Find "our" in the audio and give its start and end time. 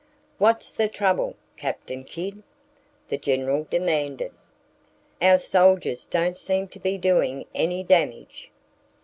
5.21-5.37